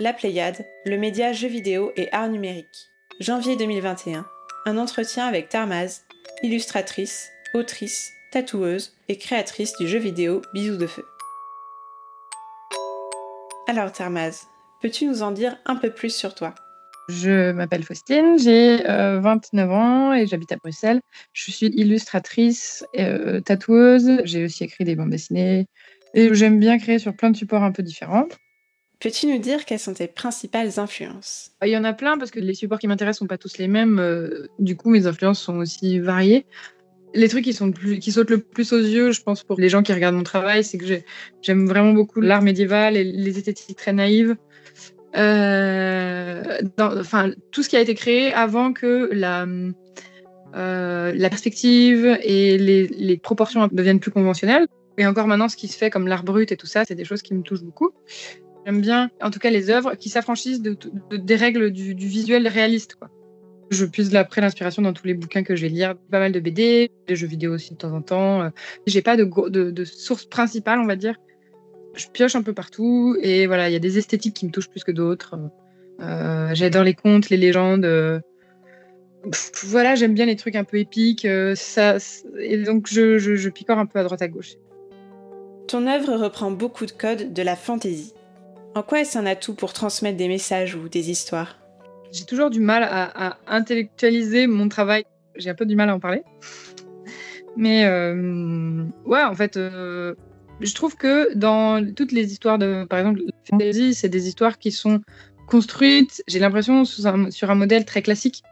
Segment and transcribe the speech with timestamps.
[0.00, 2.88] La Pléiade, le média jeux vidéo et art numérique.
[3.20, 4.24] Janvier 2021.
[4.64, 6.06] Un entretien avec Tarmaz,
[6.42, 11.04] illustratrice, autrice, tatoueuse et créatrice du jeu vidéo Bisous de Feu.
[13.68, 14.46] Alors Tarmaz,
[14.80, 16.54] peux-tu nous en dire un peu plus sur toi?
[17.10, 21.02] Je m'appelle Faustine, j'ai 29 ans et j'habite à Bruxelles.
[21.34, 25.66] Je suis illustratrice, et, tatoueuse, j'ai aussi écrit des bandes dessinées
[26.14, 28.26] et j'aime bien créer sur plein de supports un peu différents.
[29.02, 31.50] Peux-tu nous dire quelles sont tes principales influences?
[31.64, 33.66] Il y en a plein parce que les supports qui m'intéressent sont pas tous les
[33.66, 34.00] mêmes.
[34.60, 36.46] du coup, mes influences sont aussi variées.
[37.12, 40.14] Les trucs qui, sautent le plus aux yeux, je pense, pour les gens qui regardent
[40.14, 40.84] mon travail, c'est que
[41.42, 44.36] j'aime vraiment beaucoup l'art médiéval et les esthétiques très naïves.
[45.16, 49.46] Euh, enfin, tout ce qui a été créé avant que la,
[50.54, 54.68] euh, la perspective et les, les, proportions deviennent plus conventionnelles.
[54.96, 57.04] Et encore maintenant, ce qui se fait comme l'art brut et tout ça, c'est des
[57.04, 57.90] choses qui me touchent beaucoup.
[58.64, 60.76] J'aime bien, en tout cas, les œuvres qui s'affranchissent de,
[61.10, 62.94] des règles du, visuel réaliste.
[62.94, 63.10] Quoi.
[63.70, 66.40] Je puise après l'inspiration dans tous les bouquins que je vais lire, pas mal de
[66.40, 68.50] BD, des jeux vidéo aussi de temps en temps.
[68.86, 71.16] J'ai pas de, source principale, on va dire.
[71.94, 74.70] Je pioche un peu partout et voilà, il y a des esthétiques qui me touchent
[74.70, 75.36] plus que d'autres.
[76.00, 77.86] Euh, J'adore les contes, les légendes.
[79.64, 81.24] voilà, j'aime bien les trucs un peu épiques.
[81.24, 84.54] et donc je picore un peu à droite à gauche.
[85.66, 88.12] Ton œuvre reprend beaucoup de codes de la fantaisie.
[88.74, 91.58] En quoi est-ce un atout pour transmettre des messages ou des histoires?
[92.10, 95.04] J'ai toujours du mal à, intellectualiser mon travail.
[95.36, 96.22] J'ai un peu du mal à en parler.
[97.56, 100.14] Mais euh, ouais, en fait, euh,
[100.60, 104.58] je trouve que dans toutes les histoires de, par exemple, la fantasy, c'est des histoires
[104.58, 105.02] qui sont
[105.46, 108.42] construites, j'ai l'impression, sur un modèle très classique,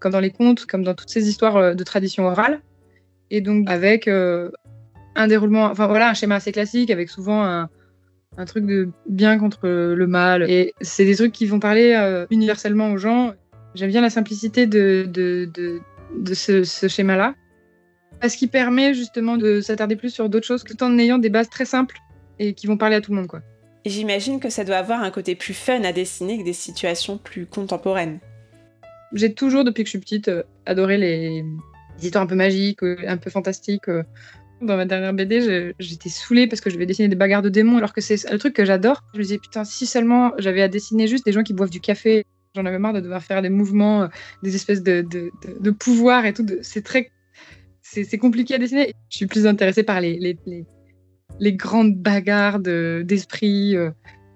[0.00, 2.60] comme dans les contes, comme dans toutes ces histoires euh, de tradition orale.
[3.30, 7.70] Et donc, avec un déroulement, enfin voilà, un schéma assez classique, avec souvent un,
[8.36, 10.50] un truc de bien contre le mal.
[10.50, 13.32] Et c'est des trucs qui vont parler euh, universellement aux gens.
[13.74, 15.80] J'aime bien la simplicité de, de, de,
[16.18, 17.34] de ce, ce schéma-là.
[18.20, 21.50] Parce qu'il permet justement de s'attarder plus sur d'autres choses tout en ayant des bases
[21.50, 21.98] très simples
[22.38, 23.26] et qui vont parler à tout le monde.
[23.26, 23.40] quoi.
[23.84, 27.46] J'imagine que ça doit avoir un côté plus fun à dessiner que des situations plus
[27.46, 28.20] contemporaines.
[29.12, 31.42] J'ai toujours, depuis que je suis petite, euh, adoré les,
[31.98, 33.88] les histoires un peu magiques, euh, un peu fantastiques.
[34.62, 37.78] Dans ma dernière BD, j'étais saoulée parce que je vais dessiner des bagarres de démons
[37.78, 39.02] alors que c'est le truc que j'adore.
[39.12, 41.80] Je me disais, putain, si seulement j'avais à dessiner juste des gens qui boivent du
[41.80, 42.24] café.
[42.54, 44.08] J'en avais marre de devoir faire des mouvements, euh,
[44.42, 46.46] des espèces de, de, de, pouvoirs et tout.
[46.60, 47.10] C'est très.
[47.80, 48.92] C'est compliqué à dessiner.
[49.10, 50.64] Je suis plus intéressée par les, les,
[51.40, 53.90] les, grandes bagarres d'esprit, euh,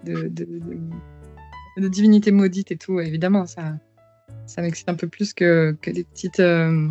[0.04, 3.00] de, de, divinités maudites et tout.
[3.00, 3.78] Évidemment, ça,
[4.46, 6.88] ça m'excite un peu plus que, que des petites euh,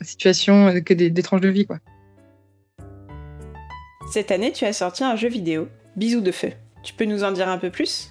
[0.00, 1.78] situations, que des, des tranches de vie, quoi.
[4.10, 6.50] Cette année, tu as sorti un jeu vidéo, Bisous de feu.
[6.82, 8.10] Tu peux nous en dire un peu plus?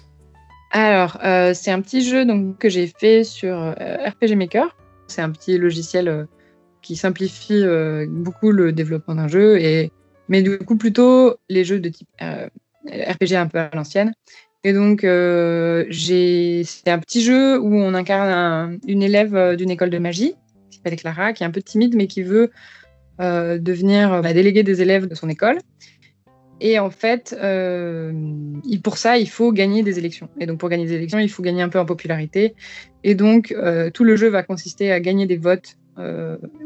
[0.70, 4.76] Alors, euh, c'est un petit jeu donc, que j'ai fait sur euh, RPG Maker.
[5.06, 6.24] C'est un petit logiciel euh,
[6.82, 7.64] qui simplifie
[8.08, 9.90] beaucoup le développement d'un jeu, et...
[10.28, 14.12] mais du coup plutôt les jeux de type RPG un peu à l'ancienne.
[14.64, 20.34] Et donc, c'est un petit jeu où on incarne une élève d'une école de magie,
[20.70, 22.50] qui s'appelle Clara, qui est un peu timide, mais qui veut
[23.20, 25.58] euh, devenir bah, délégué des élèves de son école.
[26.60, 28.12] Et en fait, euh,
[28.82, 30.28] pour ça, il faut gagner des élections.
[30.40, 32.54] Et donc, pour gagner des élections, il faut gagner un peu en popularité.
[33.02, 35.76] Et donc, euh, tout le jeu va consister à gagner des votes,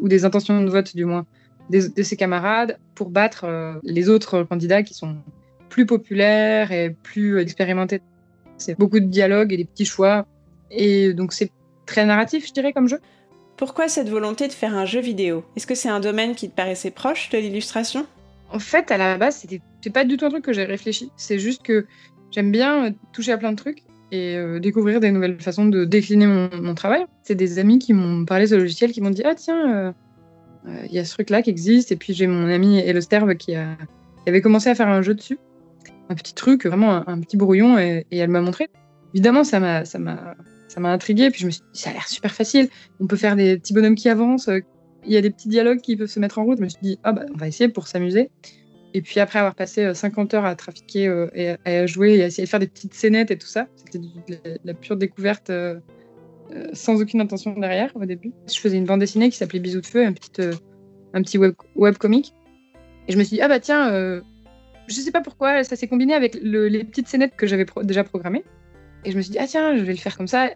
[0.00, 1.26] ou des intentions de vote du moins,
[1.68, 5.16] de ses camarades pour battre les autres candidats qui sont
[5.68, 8.00] plus populaires et plus expérimentés.
[8.56, 10.26] C'est beaucoup de dialogues et des petits choix.
[10.70, 11.50] Et donc, c'est
[11.84, 13.00] très narratif, je dirais, comme jeu.
[13.58, 15.44] Pourquoi cette volonté de faire un jeu vidéo?
[15.56, 18.06] Est-ce que c'est un domaine qui te paraissait proche de l'illustration?
[18.52, 19.44] En fait, à la base,
[19.80, 21.10] c'est pas du tout un truc que j'ai réfléchi.
[21.16, 21.84] C'est juste que
[22.30, 23.82] j'aime bien euh, toucher à plein de trucs
[24.12, 27.04] et euh, découvrir des nouvelles façons de décliner mon, travail.
[27.24, 29.92] C'est des amis qui m'ont parlé de ce logiciel, qui m'ont dit ah tiens, euh,
[30.86, 31.90] il y a ce truc-là qui existe.
[31.90, 35.38] Et puis j'ai mon ami Elosterve qui, qui avait commencé à faire un jeu dessus,
[36.08, 38.68] un petit truc, vraiment un, petit brouillon, et, et elle m'a montré.
[39.14, 39.84] Évidemment, ça m'a
[40.68, 41.30] ça m'a intrigué.
[41.30, 42.68] Puis je me suis dit, ça a l'air super facile.
[43.00, 44.50] On peut faire des petits bonhommes qui avancent.
[45.04, 46.58] Il y a des petits dialogues qui peuvent se mettre en route.
[46.58, 48.30] Je me suis dit, ah bah, on va essayer pour s'amuser.
[48.94, 52.22] Et puis après avoir passé 50 euh, heures à trafiquer euh, et à jouer et
[52.22, 54.00] à essayer de faire des petites scénettes et tout ça, c'était
[54.64, 55.78] la, pure découverte euh,
[56.72, 58.32] sans aucune intention derrière au début.
[58.50, 60.30] Je faisais une bande dessinée qui s'appelait Bisous de feu, un petit,
[61.12, 62.32] un petit web, web comic.
[63.06, 66.14] Et je me suis dit, ah bah tiens, je sais pas pourquoi, ça s'est combiné
[66.14, 68.44] avec les petites scénettes que j'avais déjà programmées.
[69.08, 70.50] Et je me suis dit, ah tiens, je vais le faire comme ça.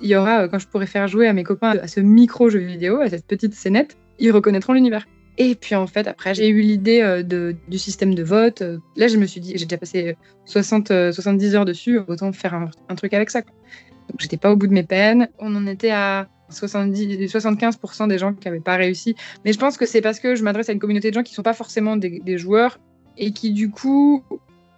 [0.00, 2.48] Il y aura, euh, quand je pourrai faire jouer à mes copains à ce micro
[2.48, 5.06] jeu vidéo, à cette petite scénette, ils reconnaîtront l'univers.
[5.36, 8.62] Et puis en fait, après, j'ai eu l'idée euh, du système de vote.
[8.96, 10.16] Là, je me suis dit, j'ai déjà passé
[10.46, 13.42] 60, 70 heures dessus, autant faire un, truc avec ça.
[13.42, 15.28] Donc j'étais pas au bout de mes peines.
[15.38, 19.14] On en était à 70, 75% des gens qui n'avaient pas réussi.
[19.44, 21.34] Mais je pense que c'est parce que je m'adresse à une communauté de gens qui
[21.34, 22.80] sont pas forcément des, des joueurs
[23.18, 24.24] et qui du coup,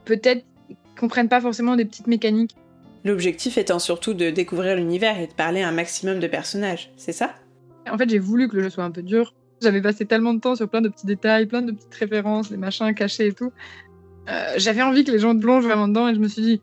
[0.06, 0.44] peut-être
[0.98, 2.56] comprennent pas forcément des petites mécaniques.
[3.04, 7.12] L'objectif étant surtout de découvrir l'univers et de parler à un maximum de personnages, c'est
[7.12, 7.34] ça?
[7.90, 9.34] En fait, j'ai voulu que le jeu soit un peu dur.
[9.62, 12.56] J'avais passé tellement de temps sur plein de petits détails, plein de petites références, les
[12.56, 13.52] machins cachés et tout.
[14.28, 16.60] Euh, j'avais envie que les gens plongent vraiment dedans et je me suis dit,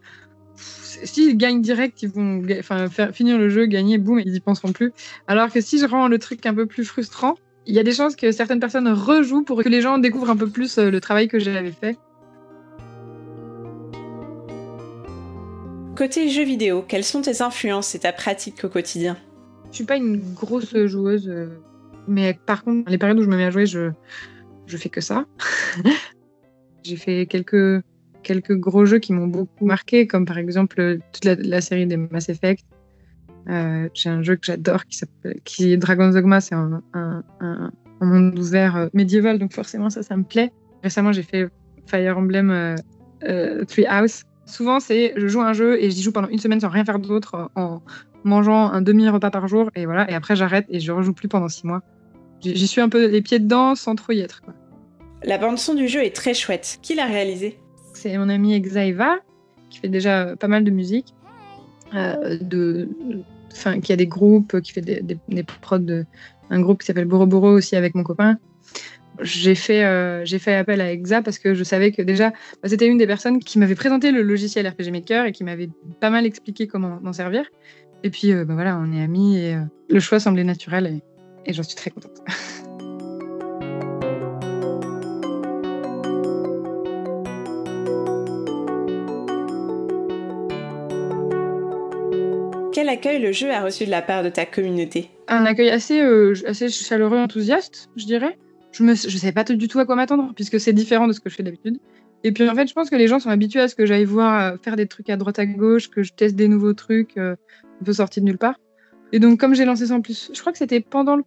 [0.56, 4.94] s'ils gagnent direct, ils vont enfin, finir le jeu, gagner, boum, ils y penseront plus.
[5.28, 7.36] Alors que si je rends le truc un peu plus frustrant,
[7.66, 10.38] il y a des chances que certaines personnes rejouent pour que les gens découvrent un
[10.38, 11.98] peu plus euh, le travail que j'avais fait.
[15.98, 19.18] Côté jeux vidéo, quelles sont tes influences et ta pratique au quotidien?
[19.72, 21.48] Je suis pas une grosse joueuse, euh,
[22.08, 23.90] mais par contre, les périodes où je me mets à jouer, je,
[24.68, 25.26] je fais que ça.
[26.84, 27.82] J'ai fait quelques,
[28.22, 32.30] quelques gros jeux qui m'ont beaucoup marqué, comme par exemple toute la, série des Mass
[32.30, 32.64] Effect.
[33.50, 35.02] Euh, j'ai un jeu que j'adore qui
[35.46, 37.72] qui est Dragon's Dogma, c'est un, un,
[38.02, 40.52] monde ouvert euh, médiéval, donc forcément ça, ça me plaît.
[40.84, 41.50] Récemment, j'ai fait
[41.88, 42.76] Fire Emblem
[43.68, 46.70] Three House, Souvent, c'est je joue un jeu et j'y joue pendant une semaine sans
[46.70, 47.82] rien faire d'autre euh, en
[48.24, 50.10] mangeant un demi-repas par jour et voilà.
[50.10, 51.82] Et après, j'arrête et je rejoue plus pendant six mois.
[52.42, 54.42] J'y suis un peu les pieds dedans sans trop y être.
[55.24, 56.80] La bande-son du jeu est très chouette.
[56.82, 57.60] Qui l'a réalisé
[57.94, 59.18] C'est mon ami Exaiva
[59.70, 61.14] qui fait déjà pas mal de musique.
[61.94, 62.90] Euh, de,
[63.52, 66.06] enfin, qui a des groupes, qui fait des, des, prods de
[66.50, 68.38] un groupe qui s'appelle Boroboro aussi avec mon copain
[69.22, 72.32] j'ai fait, euh, j'ai fait appel à Exa parce que je savais que déjà,
[72.62, 75.70] bah, c'était une des personnes qui m'avait présenté le logiciel RPG Maker et qui m'avait
[76.00, 77.46] pas mal expliqué comment m'en servir.
[78.04, 81.02] Et puis, euh, bah, voilà, on est amis et euh, le choix semblait naturel et,
[81.50, 82.22] et j'en suis très contente.
[92.74, 95.10] Quel accueil le jeu a reçu de la part de ta communauté?
[95.28, 96.00] Un accueil assez,
[96.46, 98.38] assez chaleureux, enthousiaste, je dirais
[98.72, 101.30] je ne savais pas du tout à quoi m'attendre, puisque c'est différent de ce que
[101.30, 101.78] je fais d'habitude.
[102.24, 104.06] Et puis en fait, je pense que les gens sont habitués à ce que j'aille
[104.06, 107.18] voir euh, faire des trucs à droite à gauche, que je teste des nouveaux trucs
[107.18, 107.36] euh,
[107.82, 108.56] un peu sortis de nulle part.
[109.14, 111.24] Et donc, comme j'ai lancé ça en plus, je crois que c'était pendant le,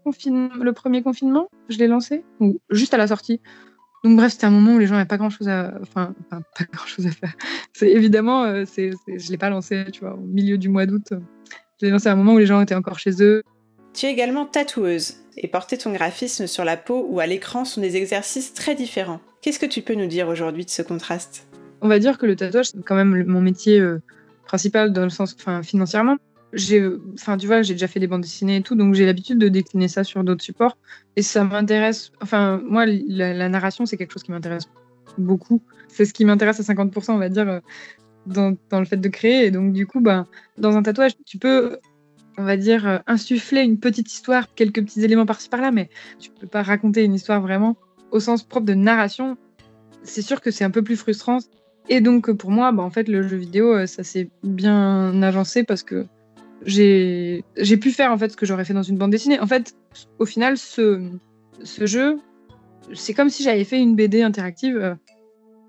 [0.62, 3.40] le premier confinement, je l'ai lancé, ou juste à la sortie.
[4.04, 6.12] Donc bref, c'était un moment où les gens n'avaient pas grand chose à, pas
[6.72, 7.34] grand chose à faire.
[7.72, 11.12] C'est évidemment, euh, c'est, je l'ai pas lancé, tu au milieu du mois d'août.
[11.80, 13.42] Je l'ai lancé à un moment où les gens étaient encore chez eux.
[13.92, 17.80] Tu es également tatoueuse et porter ton graphisme sur la peau ou à l'écran sont
[17.80, 19.20] des exercices très différents.
[19.42, 21.48] Qu'est-ce que tu peux nous dire aujourd'hui de ce contraste?
[21.80, 24.00] On va dire que le tatouage, c'est quand même mon métier euh,
[24.44, 26.16] principal dans le sens, enfin, financièrement.
[26.52, 29.38] J'ai, enfin, tu vois, j'ai déjà fait des bandes dessinées et tout, donc j'ai l'habitude
[29.38, 30.76] de décliner ça sur d'autres supports.
[31.16, 34.64] Et ça m'intéresse, enfin, moi, la, narration, c'est quelque chose qui m'intéresse
[35.16, 35.62] beaucoup.
[35.88, 37.60] C'est ce qui m'intéresse à 50%, on va dire, euh,
[38.26, 39.46] dans, dans, le fait de créer.
[39.46, 40.26] Et donc, du coup, ben,
[40.58, 41.78] dans un tatouage, tu peux
[42.40, 46.30] on va dire, euh, insuffler une petite histoire, quelques petits éléments par-ci par-là, mais tu
[46.30, 47.76] peux pas raconter une histoire vraiment
[48.10, 49.36] au sens propre de narration.
[50.02, 51.38] C'est sûr que c'est un peu plus frustrant.
[51.88, 55.64] Et donc pour moi, bah, en fait, le jeu vidéo, euh, ça s'est bien avancé
[55.64, 56.06] parce que
[56.64, 57.42] j'ai
[57.80, 59.38] pu faire en fait ce que j'aurais fait dans une bande dessinée.
[59.40, 59.74] En fait,
[60.18, 61.02] au final, ce,
[61.62, 62.18] ce jeu,
[62.94, 64.76] c'est comme si j'avais fait une BD interactive.
[64.76, 64.94] Euh,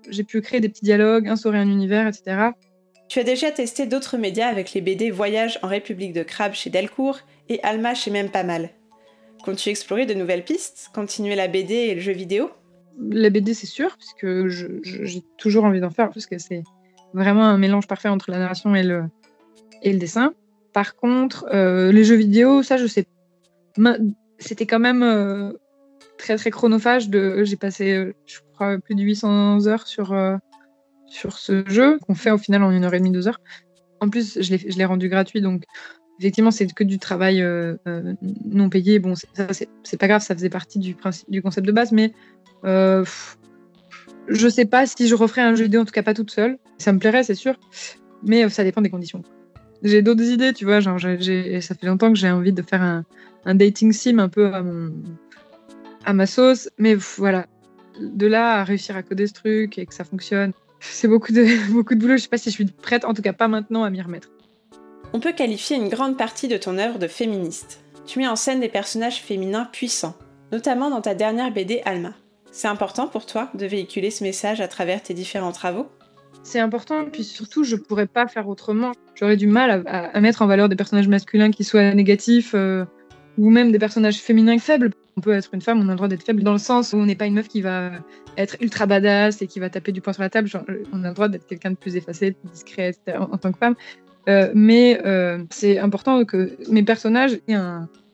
[0.08, 2.50] j'ai pu créer des petits dialogues, instaurer un univers, etc.
[3.12, 6.70] Tu as déjà testé d'autres médias avec les BD Voyage en République de Crabe chez
[6.70, 7.18] Delcourt
[7.50, 8.70] et Alma chez Même Pas Mal.
[9.44, 12.48] Comptes-tu explorer de nouvelles pistes, continuer la BD et le jeu vidéo?
[13.10, 16.62] La BD, c'est sûr, puisque j'ai toujours envie d'en faire, parce que c'est
[17.12, 19.04] vraiment un mélange parfait entre la narration et le,
[19.82, 20.32] et le dessin.
[20.72, 23.04] Par contre, euh, les jeux vidéo, ça, je sais.
[24.38, 25.52] C'était quand même euh,
[26.16, 27.10] très, très chronophage.
[27.10, 30.14] J'ai passé, euh, je crois, plus de 800 heures sur
[31.12, 33.40] sur ce jeu qu'on fait au final en une heure et demie, deux heures.
[34.00, 35.62] En plus, je l'ai rendu gratuit, donc
[36.18, 38.14] effectivement, c'est que du travail euh, euh,
[38.44, 38.98] non payé.
[38.98, 42.12] Bon, c'est pas grave, ça faisait partie du, principe, du concept de base, mais
[42.64, 43.04] euh,
[44.28, 46.58] je sais pas si je referais un jeu vidéo, en tout cas pas toute seule.
[46.78, 47.54] Ça me plairait, c'est sûr,
[48.24, 49.22] mais ça dépend des conditions.
[49.82, 53.54] J'ai d'autres idées, tu vois, genre, ça fait longtemps que j'ai envie de faire un,
[53.54, 54.52] dating sim un peu
[56.04, 57.46] à ma sauce, mais voilà.
[58.00, 60.52] De là à réussir à coder ce truc et que ça fonctionne,
[60.82, 62.16] c'est beaucoup de, beaucoup de boulot.
[62.16, 64.28] Je sais pas si je suis prête, en tout cas pas maintenant, à m'y remettre.
[65.12, 67.80] On peut qualifier une grande partie de ton œuvre de féministe.
[68.06, 70.16] Tu mets en scène des personnages féminins puissants,
[70.50, 72.14] notamment dans ta dernière BD Alma.
[72.50, 75.86] C'est important pour toi de véhiculer ce message à travers tes différents travaux?
[76.42, 78.92] C'est important, puis surtout, je pourrais pas faire autrement.
[79.14, 82.84] J'aurais du mal à, mettre en valeur des personnages masculins qui soient négatifs euh,
[83.38, 84.90] ou même des personnages féminins faibles.
[85.16, 86.96] On peut être une femme, on a le droit d'être faible dans le sens où
[86.96, 87.92] on n'est pas une meuf qui va
[88.38, 90.48] être ultra badass et qui va taper du poing sur la table.
[90.48, 93.58] Genre, on a le droit d'être quelqu'un de plus effacé, discret en, en, tant que
[93.58, 93.74] femme.
[94.28, 97.56] Euh, mais euh, c'est important que mes personnages aient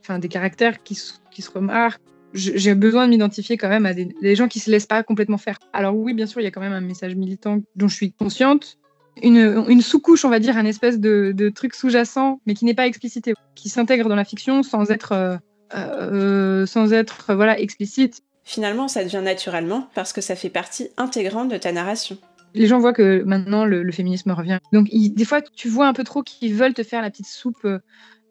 [0.00, 2.00] enfin, des caractères qui, se remarquent.
[2.34, 5.58] J'ai besoin de m'identifier quand même à des, gens qui se laissent pas complètement faire.
[5.72, 8.12] Alors oui, bien sûr, il y a quand même un message militant dont je suis
[8.12, 8.78] consciente.
[9.22, 12.74] Une, une sous-couche, on va dire, un espèce de, de truc sous-jacent, mais qui n'est
[12.74, 15.40] pas explicité, qui s'intègre dans la fiction sans être,
[15.74, 18.22] euh, euh, sans être voilà, explicite.
[18.44, 22.18] Finalement, ça devient naturellement parce que ça fait partie intégrante de ta narration
[22.54, 24.58] les gens voient que maintenant le, le féminisme revient.
[24.72, 27.26] Donc il, des fois, tu vois un peu trop qu'ils veulent te faire la petite
[27.26, 27.66] soupe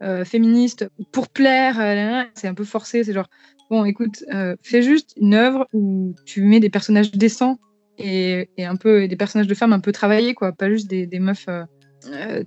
[0.03, 1.79] euh, féministe pour plaire.
[1.79, 3.03] Euh, c'est un peu forcé.
[3.03, 3.29] C'est genre,
[3.69, 7.57] bon, écoute, euh, fais juste une œuvre où tu mets des personnages décents
[7.97, 10.51] et, et un peu des personnages de femmes un peu travaillés, quoi.
[10.51, 11.47] Pas juste des, des meufs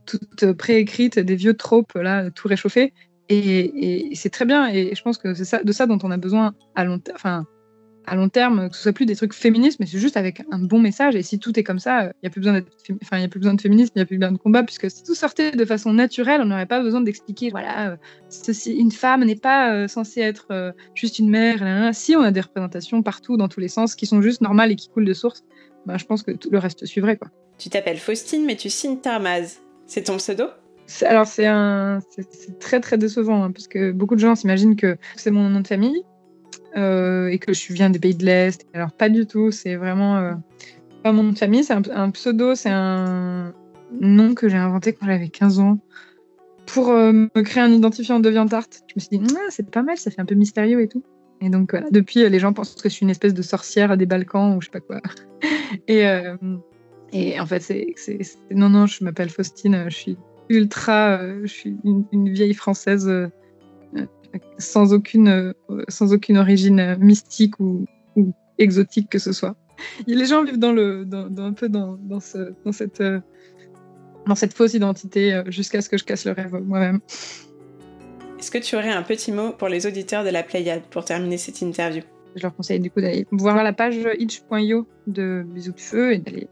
[0.07, 2.95] toutes préécrites, des vieux tropes là, tout réchauffés.
[3.31, 4.69] Et, c'est très bien.
[4.69, 7.01] Et je pense que c'est de ça dont on a besoin à long.
[7.15, 7.47] Enfin,
[8.07, 10.59] à long terme, que ce soit plus des trucs féministes, mais c'est juste avec un
[10.59, 11.15] bon message.
[11.15, 12.61] Et si tout est comme ça, il n'y a plus besoin
[13.03, 14.91] enfin, y a plus besoin de féminisme, il n'y a plus besoin de combat, puisque
[14.91, 17.97] si tout sortait de façon naturelle, on n'aurait pas besoin d'expliquer, voilà, euh,
[18.29, 21.95] ceci, une femme n'est pas euh, censée être euh, juste une mère.
[21.95, 24.77] Si on a des représentations partout, dans tous les sens, qui sont juste normales et
[24.77, 25.45] qui coulent de source,
[25.87, 27.29] ben, je pense que tout le reste suivrait, quoi.
[27.59, 29.61] Tu t'appelles Faustine, mais tu signes Tarmaz.
[29.87, 30.45] C'est ton pseudo?
[31.03, 32.01] Alors c'est un,
[32.59, 35.67] très très décevant hein, parce que beaucoup de gens s'imaginent que c'est mon nom de
[35.67, 36.05] famille,
[36.77, 38.65] euh, et que je viens des pays de l'Est.
[38.75, 40.35] Alors, pas du tout, c'est vraiment euh,
[41.03, 43.53] pas mon nom de famille, c'est un, pseudo, c'est un
[44.01, 45.79] nom que j'ai inventé quand j'avais 15 ans
[46.67, 48.83] pour euh, me créer un identifiant de tarte.
[48.87, 51.03] Je me suis dit, ah, c'est pas mal, ça fait un peu mystérieux et tout.
[51.41, 54.07] Et donc, voilà, depuis, les gens pensent que je suis une espèce de sorcière des
[54.07, 55.01] Balkans ou je sais pas quoi.
[55.89, 57.95] et en fait, c'est
[58.53, 60.19] non, non, je m'appelle Faustine, je suis
[60.51, 63.31] ultra, je suis une, une vieille française
[64.59, 65.53] sans aucune, euh,
[65.89, 69.57] sans aucune origine mystique ou, ou, exotique que ce soit.
[70.07, 73.21] les gens vivent dans le, dans, dans un peu dans, dans, ce, dans, cette, euh,
[74.27, 77.01] dans cette fausse identité euh, jusqu'à ce que je casse le rêve moi-même.
[78.39, 81.39] Est-ce que tu aurais un petit mot pour les auditeurs de la Pléiade pour terminer
[81.39, 82.03] cette interview?
[82.37, 86.19] Je leur conseille du coup d'aller voir la page itch.io de Bisous de Feu et
[86.19, 86.49] d'aller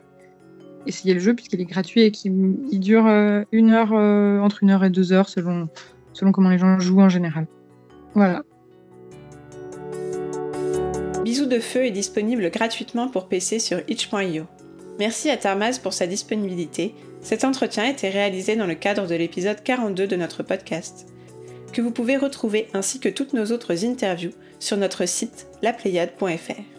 [0.88, 3.06] essayer le jeu puisqu'il est gratuit et qu'il dure
[3.52, 5.68] une heure, entre une heure et deux heures selon,
[6.12, 7.46] selon comment les gens jouent en général.
[8.14, 8.42] Voilà.
[11.24, 14.44] Bisous de feu est disponible gratuitement pour PC sur itch.io.
[14.98, 16.94] Merci à Tarmaz pour sa disponibilité.
[17.20, 21.06] Cet entretien a été réalisé dans le cadre de l'épisode 42 de notre podcast,
[21.72, 26.77] que vous pouvez retrouver ainsi que toutes nos autres interviews sur notre site lapléiade.fr.